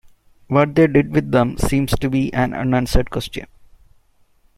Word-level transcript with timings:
What 0.47 0.73
they 0.73 0.87
did 0.87 1.11
with 1.11 1.29
them 1.29 1.59
seems 1.59 1.91
to 1.91 2.09
be 2.09 2.33
an 2.33 2.55
unanswered 2.55 3.11
question. 3.11 3.45